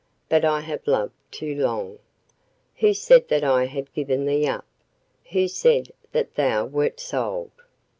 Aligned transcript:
but 0.29 0.43
I 0.43 0.61
have 0.61 0.87
loved 0.87 1.13
too 1.29 1.53
long. 1.61 1.99
Who 2.77 2.91
said 2.91 3.27
that 3.27 3.43
I 3.43 3.65
had 3.67 3.93
given 3.93 4.25
thee 4.25 4.47
up, 4.47 4.65
who 5.29 5.47
said 5.47 5.91
that 6.11 6.33
thou 6.33 6.65
wert 6.65 6.99
sold? 6.99 7.51